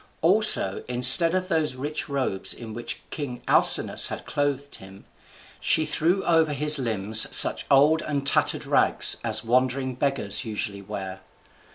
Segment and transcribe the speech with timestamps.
[0.23, 5.05] Also, instead of those rich robes in which king Alcinous had clothed him,
[5.59, 11.21] she threw over his limbs such old and tattered rags as wandering beggars usually wear.